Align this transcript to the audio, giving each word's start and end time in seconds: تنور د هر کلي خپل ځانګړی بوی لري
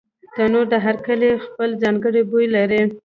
تنور 0.35 0.65
د 0.73 0.75
هر 0.85 0.95
کلي 1.07 1.29
خپل 1.45 1.69
ځانګړی 1.83 2.21
بوی 2.29 2.45
لري 2.55 2.81